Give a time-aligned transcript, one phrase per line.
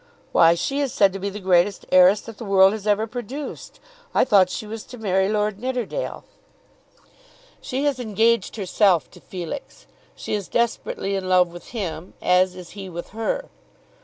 [0.31, 3.79] "Why, she is said to be the greatest heiress that the world has ever produced.
[4.15, 6.23] I thought she was to marry Lord Nidderdale."
[7.61, 9.85] "She has engaged herself to Felix.
[10.15, 13.49] She is desperately in love with him, as is he with her."